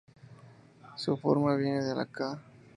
[0.95, 2.39] Su forma viene de la К.